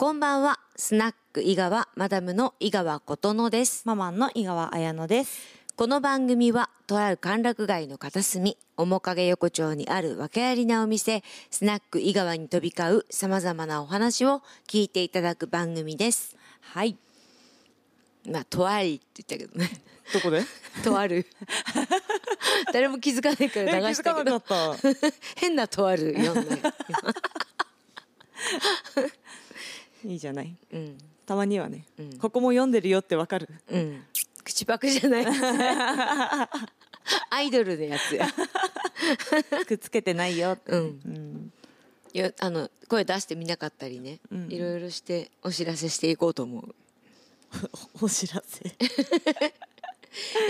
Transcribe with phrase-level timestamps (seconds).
[0.00, 3.82] こんばんは、スナック井川マダムの井川琴乃です。
[3.84, 5.40] ママンの井川彩乃です。
[5.74, 16.36] この番組は、とある歓楽街の片隅、面影横丁にある訳ありなお店、スナック井川に飛び交う様々なお話を聞いていただく番組です。
[16.60, 16.96] はい。
[18.30, 19.68] まあ、とありって言ったけどね。
[20.14, 20.44] どこで？
[20.84, 21.26] とある。
[22.72, 24.76] 誰も気づかないから流したけど、った。
[25.34, 26.74] 変なとある読んだよ。
[30.08, 30.56] いいじゃない。
[30.72, 30.98] うん。
[31.26, 33.48] たまにはね、うんここも読んでるよってわかる。
[33.70, 34.02] うん。
[34.42, 35.26] 口パクじゃない。
[37.30, 38.26] アイドルのやつや。
[39.66, 40.56] くっつけてないよ。
[40.64, 40.80] うん。
[40.80, 41.52] うん。
[42.14, 46.74] いやあの声出してみなかったりね、うんいろいろしてお知らせしていこうと思う
[48.00, 48.70] お知らせ。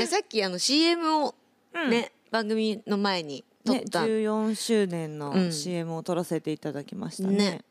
[0.07, 1.35] さっきあの CM を
[1.91, 7.37] ね、番組の前に撮ね、った、14周年うんの CM を撮らせていただきましたね。
[7.37, 7.65] ね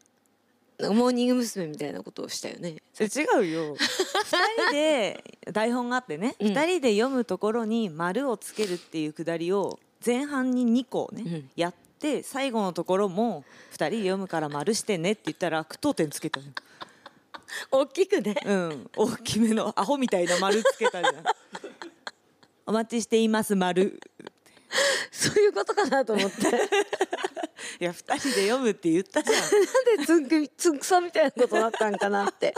[0.80, 1.67] モーニング娘。
[1.67, 3.76] みたいなことをしたよねえ違うよ。
[3.76, 16.45] 二人で 台本があってね、うん二、人で読むところに丸をつけるっていうくだりを前半に2個ね、うんやって最後のところも二人で読むから丸してねって言ったら句読点つけたの。
[17.72, 21.23] 大きくねうん、大きめのアホみたいな丸つけたじゃん。
[22.67, 24.00] お待ちしています丸。
[25.18, 26.44] そういうことかなと思って。
[26.44, 26.64] な んい
[27.80, 29.42] や二人で読むって言ったじゃん。
[29.98, 32.54] でつんくつんくさみたいなことだったんかなって。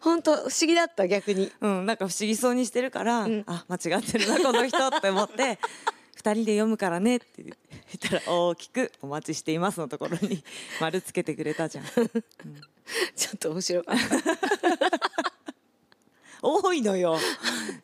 [0.00, 1.50] 本当不思議だった逆に。
[1.60, 3.42] うん、なんか不思議そうにしてるから、ん。
[3.46, 5.58] あ間違ってるなこの人って思って
[6.14, 7.54] 二人で読むからねって言っ
[7.98, 10.44] たら大きく「お待ちしています」のところに
[10.80, 11.84] 丸つけてくれたじゃん。
[13.16, 14.93] ちょっと面白かった
[16.46, 17.16] 多いのよ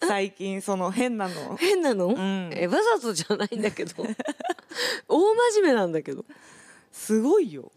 [0.07, 1.57] 最近その変なの。
[1.57, 3.95] 変なの、んえわざとじゃないんだけど
[5.09, 6.25] 大真面目なんだけど
[6.93, 7.73] すごいよ。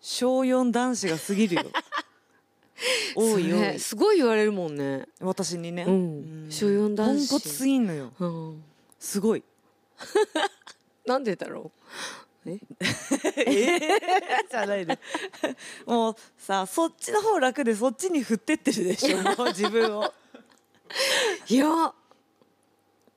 [0.00, 1.62] 小4男子が過ぎるよ。
[3.14, 3.60] 多いそよ。
[3.60, 5.84] れすごい言われるもんね私にね。
[5.84, 8.12] うん小四男子ポンコツすぎんのよ。
[8.18, 8.64] うん
[8.98, 9.42] すごい。
[11.06, 11.80] なんでだろう？
[14.50, 14.98] じゃないで。
[15.86, 20.12] もうさ、そっちの方楽でそっちに振ってってるでしょ、 もう自分を。
[21.48, 21.94] いや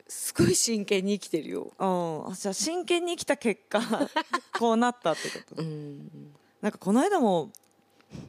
[0.08, 2.34] すごい真剣に生きてるようん。
[2.36, 3.82] じゃあ真剣に生きた結果、
[4.60, 5.62] こうなったってこと？
[5.62, 7.52] うんなんかこの間も、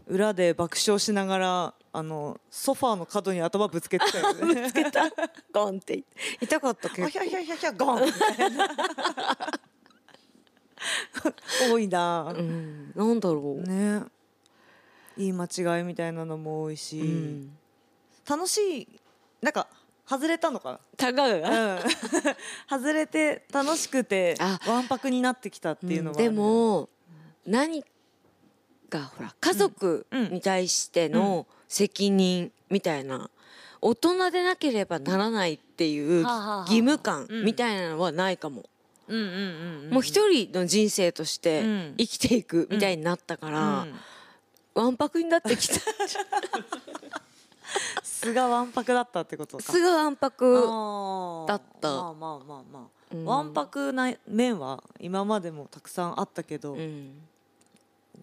[0.08, 4.62] 裏で爆笑しながら、あの、ソファーの角に頭ぶつけてたよね。
[4.62, 5.08] ぶつけた。
[5.52, 6.02] ゴンって
[6.40, 8.68] 痛かったあ結構ひゃひゃひゃひゃ、ゴンみたいな。
[11.70, 12.92] 多いな、うん。
[12.94, 14.02] なんだろう、ね。
[15.16, 17.56] いい間違いみたいなのも多いし、うん。
[18.28, 18.88] 楽しい
[19.40, 19.66] なんか
[20.06, 21.78] 外れたのかな、う。
[21.78, 21.80] ん、
[22.68, 24.58] 外れて楽しくてあ。
[24.66, 26.88] わんぱくになってきたっていうのはある、でも
[27.46, 27.82] 何
[28.90, 30.32] かほら家族うん。
[30.32, 33.30] に対しての責任みたいな、
[33.80, 37.44] 大人でなければならないっていう義務感うん。
[37.44, 38.73] みたいなのはないかも、うんうんうんうん
[39.08, 41.94] もう一人の人生としてうん。
[41.98, 43.94] 生きていくみたいになったから、うん。
[44.74, 45.74] わんぱくになってきた。
[48.02, 49.62] 素がわんぱくだったってことか。
[49.62, 50.44] すがわんぱく
[51.46, 51.88] だった。
[51.88, 53.24] まあまあまあまあ、うん。
[53.24, 57.14] わんぱくな面は今までもたくさんあったけど、ううん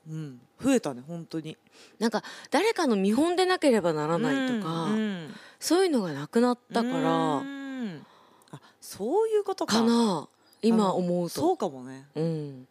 [0.09, 0.41] ん。
[0.61, 1.57] 増えたね本当に。
[1.99, 5.35] なんか誰かの見本でなければならないとか、うんうん。
[5.59, 8.05] そういうのがなくなったから、うん。
[8.51, 9.75] あそういうことか。
[9.75, 10.27] かな
[10.61, 11.35] 今思うと。
[11.35, 12.05] そうかもね。
[12.15, 12.67] うん。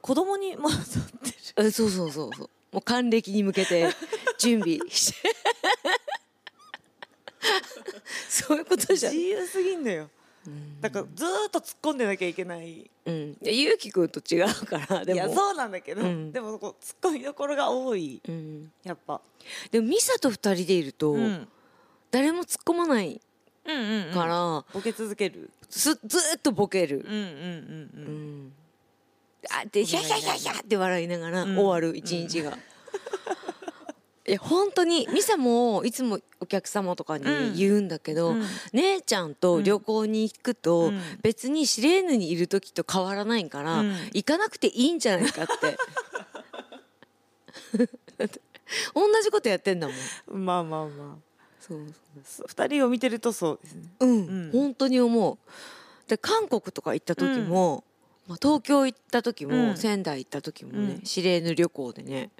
[0.00, 0.98] 子供にまだって
[1.62, 1.66] る。
[1.66, 2.48] えそうそうそうそう。
[2.72, 3.88] もう還暦に向けて
[4.38, 5.34] 準備して。
[8.28, 9.12] そういうことじゃん。
[9.12, 10.10] 自由すぎんのよ。
[10.80, 12.90] だからずーっと突っ込んでなきゃいけない。
[13.06, 13.34] うん。
[13.34, 15.20] でゆうきくんと違うからでも。
[15.20, 16.32] いやそうなんだけど、うん。
[16.32, 18.20] でもこう突っ込みどころが多い。
[18.26, 19.20] うん、やっぱ、
[19.70, 21.48] でもミサと二人でいると、うん、
[22.10, 23.20] 誰も突っ込まない
[23.64, 24.12] うんうんうん。
[24.12, 25.92] から、ボケ続けるず
[26.36, 27.04] っとボケる。
[27.08, 28.46] うんうんうんううん。
[28.46, 28.52] ん
[29.50, 32.56] あでヒャヒャヒャヒャって笑いながらうん終わる一日が、
[34.24, 37.24] いや本当にミサもいつもお客様とかに
[37.56, 38.44] 言うんだけど、うん。
[38.72, 41.00] 姉ちゃんと旅行に行くと、うん。
[41.22, 43.92] 別にシレーヌにいる時と変わらないから、うん。
[44.12, 45.76] 行かなくていいんじゃないかって。
[48.94, 49.94] 同じことやってんだも
[50.38, 50.44] ん。
[50.44, 51.22] まあまあまそう
[51.66, 52.46] そうあそう。
[52.48, 53.82] 二人を見てるとそうですね。
[54.00, 54.14] うん、う
[54.48, 54.50] ん。
[54.52, 55.38] 本当に思う。
[56.08, 57.84] で韓国とか行った時も、
[58.26, 59.76] まあ、東京行った時も、うん。
[59.76, 61.04] 仙台行った時もね、うん。
[61.04, 62.30] シレーヌ旅行でね。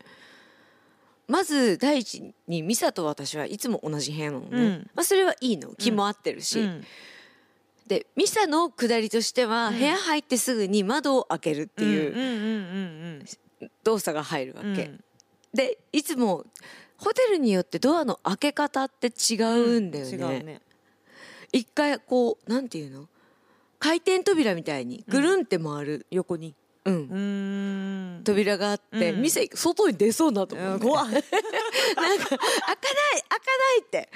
[1.28, 4.90] まず第一にミサと私はいつも同じ部屋なのね、うん。
[4.94, 5.70] まあ、それはいいの。
[5.76, 6.84] 気も合ってるし、うん。
[7.86, 12.34] でミサの下りとしては、部屋入ってすぐに窓を開けるっていううんうんうん
[13.60, 13.70] うん。
[13.84, 15.04] 動作が入るわけ、うん。
[15.54, 16.44] でいつも
[17.02, 20.60] ホテルによってドアの開け方って違うんだよね,、違うね。
[21.52, 23.08] 一回こうなんていうの？
[23.80, 26.54] 回転扉みたいにぐるんって回る、横に。
[26.84, 26.94] うん。
[26.94, 28.24] うーん。
[28.24, 29.22] 扉があって、うん。
[29.22, 31.06] 店外に出そうになと思って、うん怖い。
[31.10, 31.36] なんか開か
[31.96, 34.08] ない開かないって。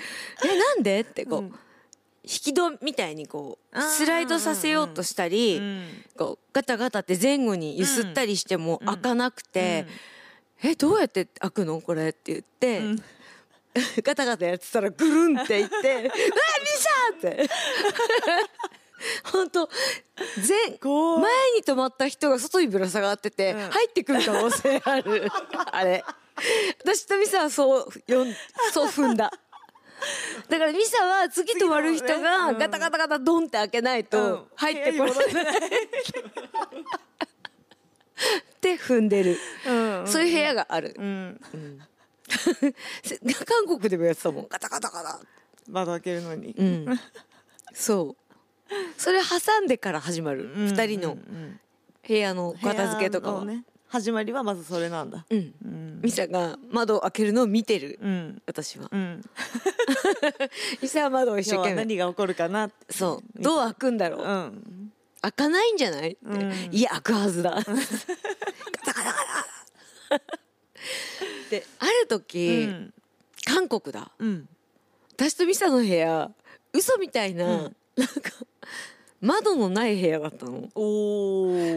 [0.45, 1.01] えなんで？
[1.01, 1.47] ってこう、うん。
[1.47, 1.53] 引
[2.23, 5.87] き戸みたいにこうスライドさせようとしたり、うん。
[6.17, 8.87] こうガタガタって前後に揺すったりしてもうん。
[8.87, 9.87] 開かなくて
[10.63, 11.81] 「えどうやって開くの？
[11.81, 13.03] これ」って言って、うん。
[14.03, 16.11] ガタガタやってたらぐるんっていって「うわミ
[16.79, 17.49] サ!」って。
[19.25, 19.69] 本当
[20.37, 23.71] 前前に止まった人が外にぶら下がってて、うん。
[23.71, 25.29] 入ってくる可能性ある。
[25.73, 26.03] あれ。
[26.83, 28.35] 私とミサはそうよん
[28.73, 29.31] そう踏んだ。
[30.49, 35.15] だからミサは次止まる人次がガタガタガタドンって開けないと入ってこない、
[38.17, 39.37] って踏んでる、
[39.67, 40.07] うん。
[40.07, 41.41] そういう部屋がある、うん。
[43.47, 44.47] 韓国でもやってたもん。
[44.49, 45.21] ガタガタガタ。
[45.69, 46.55] 窓開けるのに。
[46.57, 47.01] うん。
[47.73, 48.73] そう。
[48.97, 51.61] それ挟んでから始まる、うん二人のうんうん。
[52.07, 53.65] 部屋の片付けとかは、ね。
[53.89, 55.25] 始まりはまずそれなんだ。
[55.31, 55.55] うん。
[55.65, 56.01] うん。
[56.03, 57.99] ミサが窓を開けるのを見てる。
[58.03, 58.89] うん私は。
[58.91, 59.23] うん。
[60.83, 61.75] ミサは窓を一生懸命。
[61.77, 63.43] 何が起こるかなそう。
[63.43, 64.93] どう開くんだろう、うん
[65.23, 66.11] 開かないんじゃない？
[66.11, 66.53] って、うん。
[66.73, 67.51] いや開くはずだ。
[67.51, 67.85] ガタガタ
[69.05, 70.21] ガタ
[71.51, 72.95] である時、うん。
[73.45, 74.11] 韓国だ。
[74.19, 74.49] うん。
[75.17, 76.31] 私とミサの部屋
[76.73, 77.77] 嘘みたいな、うん。
[77.97, 78.31] なんか
[79.21, 80.69] 窓のない部屋だったの。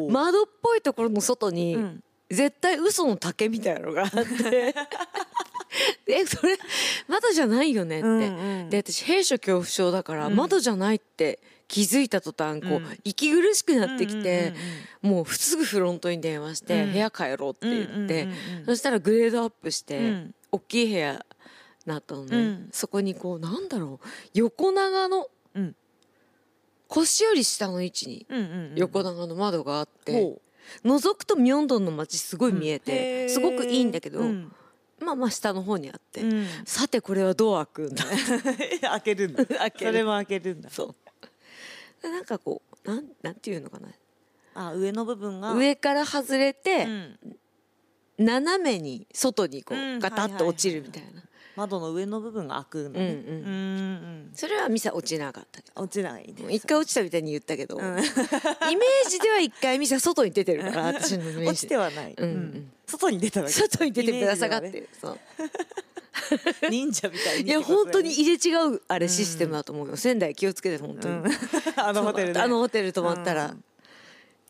[0.09, 2.03] 窓っぽいところの外に、うん。
[2.29, 4.75] 絶対嘘の竹みたいなのがあって。
[6.07, 6.57] えそれ
[7.07, 8.69] 窓じゃないよねって、うんうん。
[8.69, 10.35] で私閉所恐怖症だから、うん。
[10.35, 11.39] 窓じゃないって
[11.69, 12.97] 気づいた途端こう、うん。
[13.05, 14.53] 息苦しくなってきて、
[15.01, 16.91] うんもうすぐフロントに電話して、うん。
[16.91, 18.27] 部屋帰ろうって言って、
[18.65, 20.35] そしたらグレードアップして、うん。
[20.51, 21.25] 大きい部屋
[21.85, 22.69] なったのね、うん。
[22.73, 25.75] そこにこうなんだろう横長のうん。
[26.87, 28.25] 腰より下の位置に
[28.75, 30.41] 横長の窓があって、ほ
[30.83, 34.51] 覗くとミョンドンの街すごい見えうて、すごくいいんだけど、うん。
[34.99, 36.47] まあまあ下の方にあって、うん。
[36.65, 38.03] さてこれはどう開くんだ
[38.81, 39.45] 開けるんだ。
[39.77, 40.69] それも開けるんだ。
[40.71, 40.95] そう。
[41.18, 41.18] で
[42.07, 43.89] なんかこうなんなんていうのかな。
[44.55, 45.53] あ上の部分が。
[45.53, 47.19] 上から外れて、うん。
[48.19, 51.23] 斜めに外にこう、うんガタッと落ちるみたいな、
[51.55, 53.35] 窓の上の部分が開くんだねうん。
[53.35, 53.39] う
[54.29, 57.83] んそれはミサ落ちなかったけ落ちない一回落ちたみたいに言ったけど、うん。
[57.83, 61.47] イメージでは一回ミサ外に出てるから私のイメージ。
[61.49, 62.71] 落ちてはない、うんうん。
[62.85, 63.53] 外に出ただけ。
[63.53, 65.19] 外に出てぶら下がって、そう
[66.69, 67.49] 忍者みたいに。
[67.49, 71.25] いや本当に入れ違うあれシステムだと思うよ、仙台気をつけて本当に、うん。
[71.77, 73.47] あのホテルであのホテル泊まったら。
[73.47, 73.63] うん。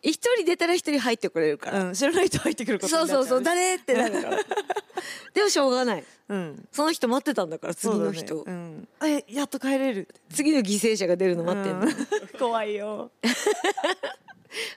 [0.01, 4.37] 一、人出たら一人入ってくれるから、うん知らない人入ってくることそうそうそうだ誰ってなるから。
[5.33, 6.03] でもしょうがない。
[6.29, 6.67] うん。
[6.71, 8.43] その人待ってたんだから次の人、ね。
[8.45, 8.87] うん。
[9.05, 10.07] えやっと帰れる。
[10.33, 12.39] 次の犠牲者が出るの待ってんの、うん。
[12.39, 13.11] 怖いよ。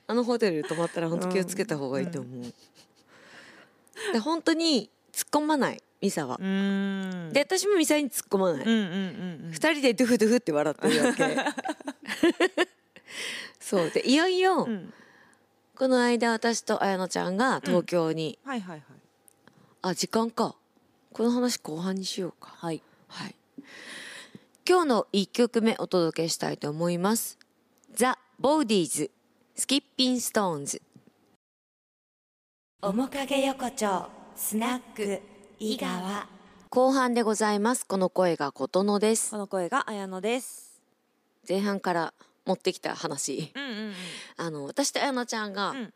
[0.07, 2.53] あのホテル泊まったら本当気をつけた方がいいと思う、
[4.13, 7.31] で本当に突っ込まないミサは、うん。
[7.33, 9.53] で私もミサに突っ込まない、うんうんうんうん。
[9.53, 11.37] 二人でドゥフドゥフって笑ってるわけ。
[13.61, 13.91] そう。
[13.91, 14.93] でいよいよ、うん。
[15.77, 18.83] この間私と綾乃ちゃんが東京に、はいはいはい。
[19.83, 20.57] あ時間か。
[21.13, 22.49] この話後半にしようか。
[22.57, 22.83] はい。
[23.07, 23.35] はい。
[24.69, 27.39] 今日の一曲目お届けしたいと思います。
[27.95, 29.11] ザ・ボーディーズ
[29.55, 30.83] スキッピンストーンズ
[32.81, 36.27] 面影横丁スナック井川。
[36.71, 37.87] 後半でございます。
[37.87, 39.31] この声が琴乃です。
[39.33, 40.81] この声が綾乃です。
[41.49, 43.53] 前半から持ってきた話。
[43.55, 43.95] うんうんうん。
[44.37, 45.95] あの私と綾乃ちゃんがうん。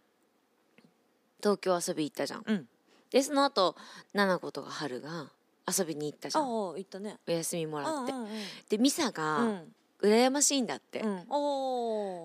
[1.43, 2.69] 東京遊び行ったじゃん、うん。
[3.11, 3.77] でその後
[4.13, 5.31] 奈々子とか春が
[5.67, 6.45] 遊びに行ったじゃん。
[6.45, 7.17] ああ言ったね。
[7.29, 8.13] お休みもらって。
[8.13, 8.29] うんうん
[8.69, 9.65] でミサうがん。
[10.03, 11.17] 羨ましいんだって、うん。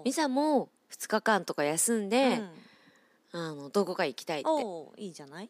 [0.04, 2.40] ミサも2日間とか休んで、
[3.34, 3.40] うん。
[3.40, 5.02] あのどこか行きたいって。
[5.02, 5.50] いいじゃない？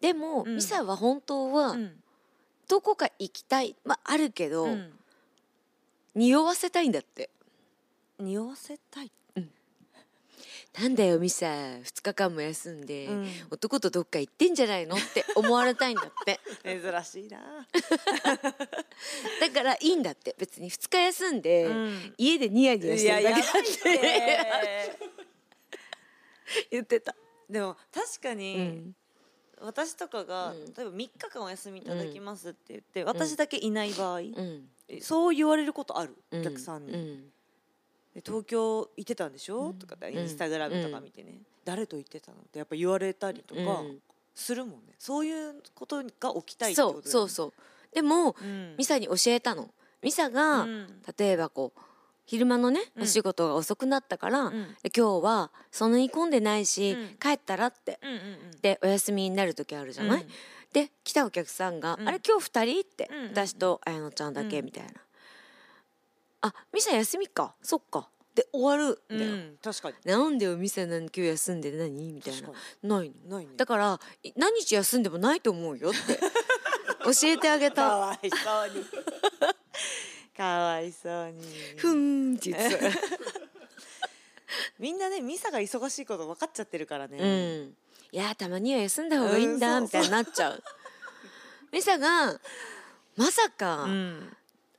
[0.00, 0.56] でも、うん。
[0.56, 2.02] ミサは本当はうん。
[2.68, 3.76] どこか行きたい。
[3.84, 4.92] まああるけど、うん。
[6.14, 7.30] 匂わせたいんだって。
[8.18, 9.10] 匂わせたい？
[10.78, 11.46] なんだよミサ。
[11.46, 13.26] 2日間も休んで、うん。
[13.50, 16.38] 男とどっか行ってんじゃないのって思われたいんだって。
[16.62, 17.66] 珍しいな。
[19.40, 20.34] だからいいんだって。
[20.36, 22.14] 別に2日休んで、うん。
[22.18, 24.98] 家でニヤニヤしてるだけだって。
[26.70, 27.16] 言ってた、
[27.48, 28.96] でも確かうに、ん
[29.60, 30.64] 私とかが、うん。
[30.66, 34.68] 例えば3日間お休みいただきますって言って、私だけいない場合、うん、
[35.00, 36.40] そう言われることある、うん。
[36.40, 37.24] お客さんに、
[38.24, 39.74] 東京行ってたんでしょ、うん。
[39.74, 42.38] とかインスタグラムとか見てね、誰と行ってたの？
[42.38, 43.98] ってやっぱ言われたりとか、うん。
[44.34, 44.94] するもんね。
[44.98, 47.10] そういうことが起きたいってそうことだよね。
[47.12, 47.52] そうそう。
[47.94, 48.74] でも、うん。
[48.76, 49.70] ミサに教えたの。
[50.02, 51.02] ミサが、うん。
[51.16, 51.80] 例えばこう
[52.26, 53.02] 昼間のね、うん。
[53.04, 54.76] お仕事が遅くなったから、ん。
[54.82, 57.16] で今日はそんなに混んでないし、うん。
[57.18, 58.18] 帰ったらって、うんうんう
[58.56, 58.60] ん。
[58.60, 60.28] でお休みになる時あるじゃない、うん
[60.72, 62.08] で来たお客さんが「うん。
[62.08, 64.64] あれ今日2人?」って、うんうん私と綾乃ちゃんだけ、うん。
[64.66, 64.90] みたいな
[66.42, 67.54] 「あミサ休みか。
[67.62, 69.58] そっか」で終わるんだよ、うん。
[69.62, 69.96] 確かに。
[70.04, 72.12] なんでよミサなん今日休んで何？
[72.12, 72.48] みたいな。
[72.82, 73.14] ないの。
[73.14, 73.52] にないね。
[73.56, 76.20] だからい何日休んでもないと思うよって。
[77.06, 78.84] 教えてあげかたわいそうに
[80.36, 81.42] かわいそうに。
[81.76, 82.98] ふーんって言ってた
[84.78, 87.74] みんなねミサが忙しいこと分かっちゃってるからね、うん、
[88.12, 90.62] いやたまには休んだ方がいいんだ、うんみたいになっちゃう。
[91.72, 92.38] ミサが
[93.16, 94.36] まさか、うん。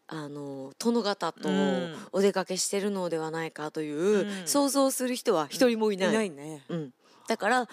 [0.10, 2.08] あの殿方とうん。
[2.14, 4.48] お出かけしてるのではないかという、うん。
[4.48, 6.14] 想像する人は一人もいいない。
[6.14, 6.64] ないね。
[6.70, 6.94] うん、
[7.28, 7.68] だから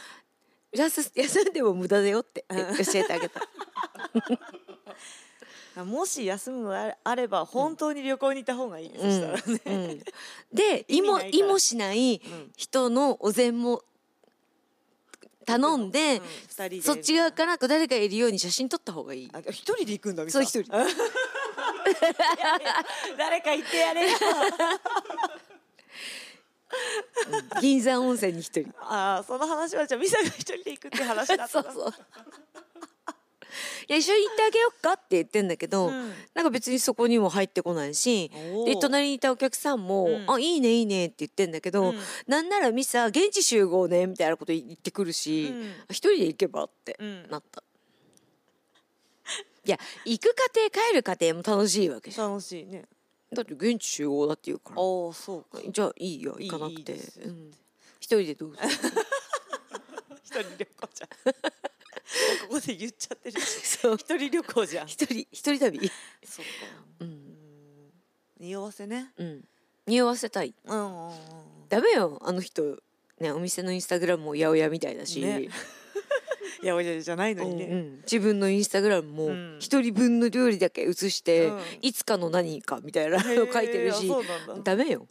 [0.72, 2.56] 休休んでも無駄だよって教
[2.98, 3.40] えてあげた。
[5.82, 9.74] もし休むのであれば本当に旅行に行った方がいい、そしたらね、うん。
[9.74, 10.04] うん
[10.52, 12.22] で 意も意もしない
[12.56, 13.82] 人のお膳も
[15.44, 16.22] 頼んで、
[16.58, 16.70] うん。
[16.70, 16.82] で。
[16.82, 19.30] そっち側から誰かいるように写真撮った方がいい。
[19.32, 20.72] あ一人で行くんだミサそう一人。
[23.18, 24.18] 誰か行ってやれよ。
[27.60, 28.72] 銀山温泉に一人。
[28.80, 31.94] ああその話はじゃあミサが一人で行くって話だったな そうそう。
[33.88, 36.12] いや一緒に行ってあげようかって言ってんだけど、うん。
[36.34, 38.30] なんか別にそこにも入ってこないし
[38.66, 41.98] で隣にいたお客さんも「うんあいいねいいね」って言ってんだけど、うん。
[42.26, 45.72] なんならミサ現地集合ねみたいなこと言ってくるし、うん。
[45.90, 47.26] 一人で行けばってうん。
[47.30, 47.62] なった。
[49.66, 52.30] いや行く過程帰る過程も楽しいわけじゃん。
[52.32, 52.84] 楽しいね。
[53.32, 54.76] だって現地集合だって言うから。
[54.76, 55.62] ああそうか。
[55.66, 56.92] じゃあいいよ行かなくて。
[56.92, 57.50] いいうん。
[57.98, 58.58] 一人でどうぞ
[60.22, 61.08] 一人旅行じゃん
[62.48, 63.40] ここで言っちゃってる。
[63.40, 63.96] しそう。
[63.96, 64.86] 一人旅行じゃん。
[64.86, 65.90] 一人一人旅。
[66.24, 66.50] そうか。
[67.00, 67.34] うん。
[68.38, 69.12] 匂わせね。
[69.16, 69.44] うん。
[69.86, 70.54] 匂わせたい。
[70.64, 71.14] うんうんうん。
[71.68, 72.20] ダメよ。
[72.22, 72.78] あの人
[73.20, 75.48] ねお店のインスタグラムも八百屋みたいだし、ね。
[76.62, 77.96] いやおじゃじゃないのにね、うんうん。
[78.02, 79.56] 自分のインスタグラムもうん。
[79.60, 81.60] 一人分の料理だけ写して、うん。
[81.82, 84.10] いつかの何かみたいなのを書いてるし。
[84.62, 85.06] ダメよ。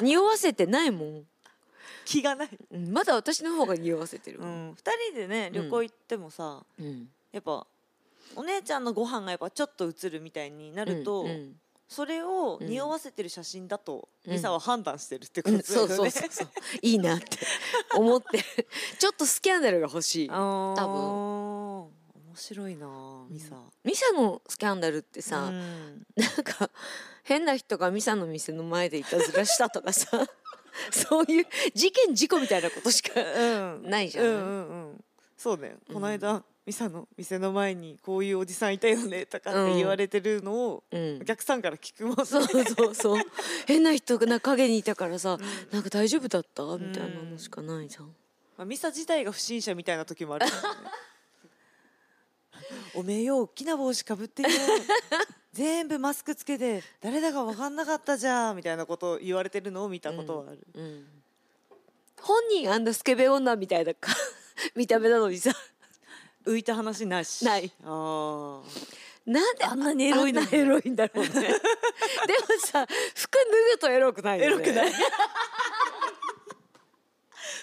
[0.00, 1.24] 匂わせてないもん、
[2.10, 4.38] 気がない、うんまだ私の方が匂わせてる。
[4.40, 7.08] うもん、ん、二人でね旅行行ってもさ、うん。
[7.30, 7.64] やっぱ
[8.34, 11.56] お姉ちゃんのご飯がやっぱちょっと映るみたいになると、うんうん。
[11.88, 12.66] それをうん。
[12.66, 14.32] 匂わせてる写真だと、うん。
[14.32, 15.94] ミサは判断してるってこうんとだよね。
[15.94, 16.48] そうそうそうそう。
[16.82, 17.38] いいなって
[17.96, 18.44] 思って。
[18.98, 20.28] ちょっとスキャンダルが欲しい。
[20.28, 21.80] 多分
[22.30, 23.54] 面白いなミサ。
[23.84, 26.06] ミサのスキャンダルってさ、うん。
[26.16, 26.70] なんか
[27.22, 30.26] 変な人がミサの店の前でいたずらしたとかさ
[30.90, 33.82] そういう事件事故みたいなことしかうん。
[33.90, 35.04] ないじゃんうんうんうん。
[35.36, 35.76] そうね。
[35.92, 41.18] この間、ミサの店の前にこういうおじさんいたよねとかって言われてるのを、うん。
[41.22, 42.24] お客さんから聞くもんね。
[42.24, 43.22] そうそうそう。
[43.66, 45.38] 変な人が影にいたからさ、
[45.72, 46.62] なんか大丈夫だった？
[46.78, 48.06] みたいなのしかないじゃん、
[48.56, 50.52] まあ、ミサ自体が不審者みたいな時もあるね。
[52.94, 54.48] おめえよ大きな帽子かぶってよ
[55.52, 61.04] 全部マスクつけて誰だか分かんなかったじゃんみたいなことを言われてるのを見たことはある、うん
[62.22, 64.14] 本人あんなスケベ女みたいなか
[64.76, 65.52] 見た目なのにさ。
[66.46, 67.44] 浮いた話なし。
[67.44, 67.72] ない。
[67.82, 68.60] あー。
[69.26, 71.30] なんであんなにエロいなエロいんだろうね。
[71.32, 71.52] でも
[72.64, 74.54] さ服脱ぐとエロくないよね。
[74.54, 74.92] エロくない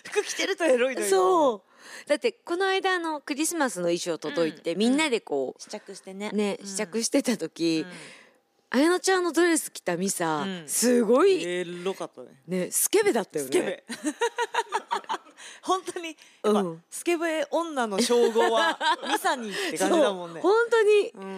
[0.06, 1.08] 服着てるとエロいのよ。
[1.08, 1.62] そう
[2.08, 6.32] だってこの間あのクリスマスの衣装届いて、みんなでこ試着してね。
[6.34, 8.80] うね試着してた時、うん。
[8.80, 10.64] 綾乃ちゃんのドレス着たミサ、うん。
[10.68, 12.28] すごい、エロかったね。
[12.48, 13.52] ねスケベだったよね。
[13.52, 13.84] スケベ。
[15.62, 16.84] 本当にうん。
[16.90, 20.40] スケベ女の称号はミサにって感じだもんね。
[20.40, 21.37] 本当にうん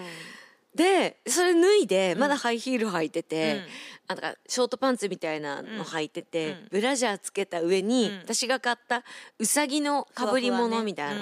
[1.90, 3.62] でまだハイヒール履いてて、うん。
[4.10, 6.68] あなんかショートパンツみたいなの履いてて、うん。
[6.72, 8.18] ブラジャーつけた上に、うん。
[8.20, 9.04] 私が買った
[9.40, 11.22] うさぎのかぶり物みたいな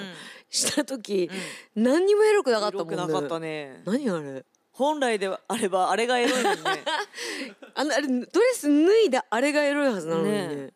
[0.50, 1.30] した時、
[1.74, 2.96] 何にもエロくなかったエロもんね。
[2.96, 3.82] くなかったね。
[3.86, 4.44] 何あれ？
[4.72, 6.70] 本来であればあれがエロいのにね。
[7.74, 10.46] あのあれドレス脱いだあれがエロいはずなのにね。
[10.54, 10.72] ね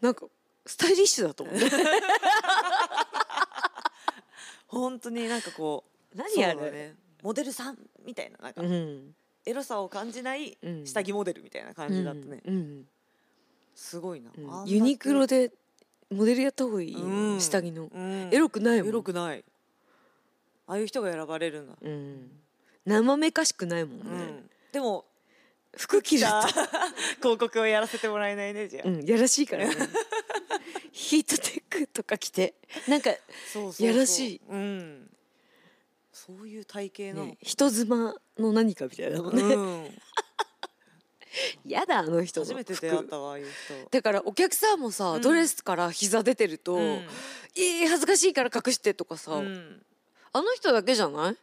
[0.00, 0.26] なんか
[0.66, 1.56] スタイリッシュだと思う。
[4.66, 9.14] 本当になんかこう 何そうあれだねモデルさんみたいななんかうん。
[9.46, 10.86] エロさを感じないうん。
[10.86, 12.42] 下着モデルみたいな感じだったね、
[13.74, 14.30] すごいな、
[14.66, 15.52] ユニクロで
[16.10, 16.96] モデルやった方がいい
[17.40, 18.28] 下着の、うん。
[18.32, 18.88] エロくないもん。
[18.88, 19.44] エロくない。
[20.66, 22.30] ああいう人が選ばれるんだ、うん。
[22.84, 24.50] 生めかしくないもんね、うん。
[24.72, 25.04] でも
[25.76, 26.26] 服着る
[27.18, 29.74] 広告をやらせてもらえないねじゃあ、うん、やらしいからね。
[30.92, 32.54] ヒートテックとか着て。
[32.88, 34.40] なんかやらしい。
[34.48, 35.10] うん
[36.26, 39.88] そういう体型の、ね人妻の何かみたいなもんね、うん。
[41.64, 43.88] やだあの人の初めて出会ったわああいう人。
[43.90, 45.22] だからお客さんもさ、うん。
[45.22, 46.80] ドレスから膝出てると「うん。
[46.82, 49.82] えー、恥ずかしいから隠して」とかさ、うん。
[50.32, 51.36] あの人だけじゃない？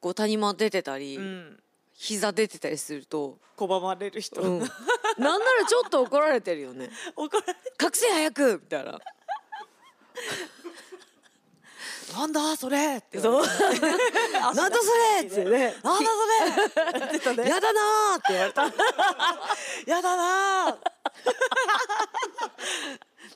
[0.00, 1.62] こう谷間出てたり、うん。
[1.94, 6.90] 膝出てたりすると、拒まれる人、うん、なんならちょっと怒られてるよね。
[7.16, 9.00] 怒られ「隠せ早く!」みたいな
[12.14, 13.42] なんだそれってそう。
[13.42, 13.50] 足
[14.56, 15.74] なんだそれ!」ってね。
[15.82, 16.10] なんだ
[17.22, 18.62] それやだなーって言われた。
[19.86, 20.76] やだなー。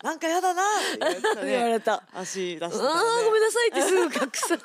[0.04, 1.50] なんかやだなーって言われてたね。
[1.50, 2.02] 言われた。
[2.14, 2.72] 足出してたね。
[2.72, 4.56] ーごめんなさいってすぐ隠さ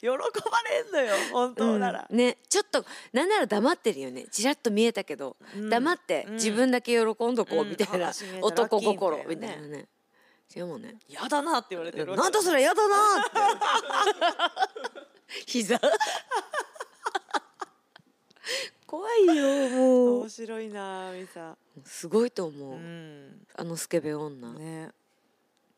[0.00, 4.26] 喜ばれんのよ本当なら、ねちょっとなんなら黙ってるよね。
[4.30, 5.70] ちらっと見えたけど、うん。
[5.70, 8.40] 黙ってうん自分だけ喜んどこうみたいな、うん。
[8.42, 9.86] 男心みたいなね
[10.54, 10.96] 違うもんね。
[11.08, 13.38] やだなって言われてるなんだそれやだなーって。
[15.46, 15.80] 膝。
[18.86, 20.20] 怖いよもう。
[20.22, 21.56] 面白いなミサ。
[21.84, 23.46] すごいと思う、うん。
[23.54, 24.90] あのスケベ女、ね。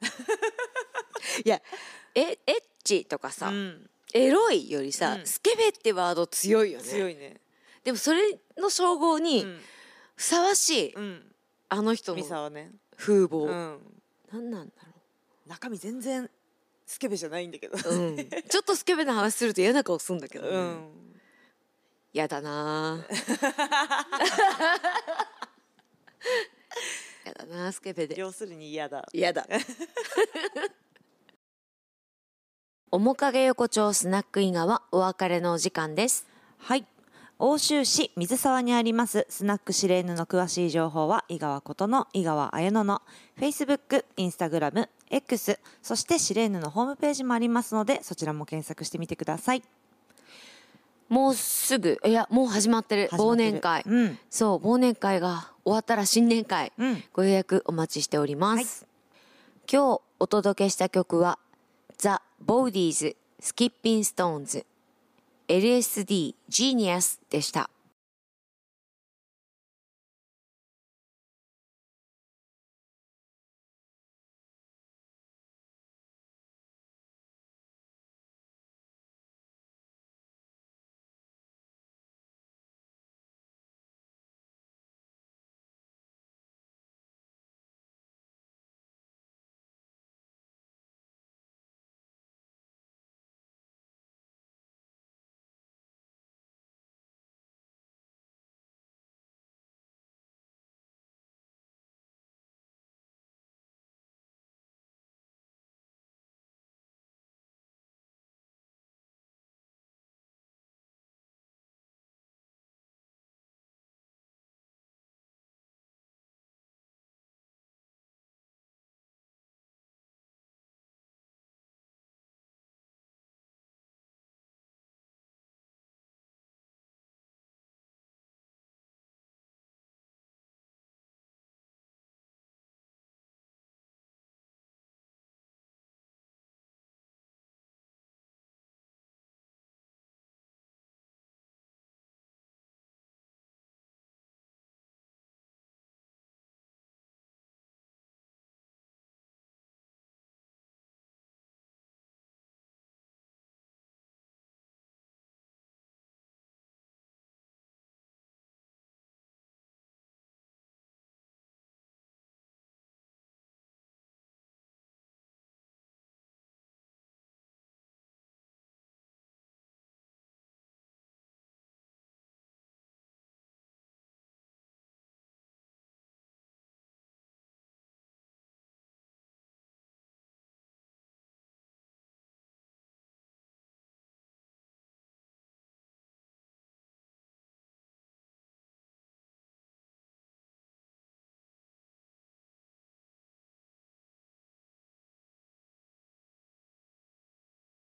[1.44, 1.60] いや
[2.14, 3.90] えエッチとかさ、うん。
[4.14, 5.26] エロいよりさ、うん。
[5.26, 6.84] スケベってワード強いよね。
[6.84, 7.42] 強いね。
[7.84, 9.60] でもそれの称号うにん。
[10.16, 11.34] ふさわしい、うん。
[11.68, 12.50] あの人ミの
[12.96, 13.52] 風貌、う
[14.38, 14.72] んなんなんだ
[15.46, 16.28] 中身全然
[16.86, 17.76] スケベじゃないんだけど。
[17.78, 20.50] ろう、うん、ちょっとスケベな話すると嫌な顔するんだけど、ね。
[20.50, 20.88] うん。
[22.12, 23.04] やだな。
[23.08, 23.12] ー
[27.24, 28.16] やだなースケベで。
[28.18, 29.04] 要するに嫌だ。
[29.12, 29.46] 嫌だ。
[32.90, 36.26] 面影横丁スナック伊賀はお別れのお時間です。
[36.58, 36.86] はい
[37.44, 43.02] 奥州市水沢にありますスナックシレーヌの詳しい情報は井川ことの井川綾乃の
[43.36, 49.64] Facebook、Instagram、X そしてシレーヌのホームページもありますのでそちらも検索してみてください。
[51.08, 53.08] もうすぐいやもう始まってる。
[53.10, 54.18] 忘年会、うん。
[54.30, 57.02] そう忘年会が終わったら新年会、うん。
[57.12, 58.86] ご予約お待ちしております、
[59.68, 61.40] 今日お届けした曲は
[61.98, 64.64] ザ・ボーディーズスキッピンストーンズ
[65.52, 67.68] LSD ジーニアスでした。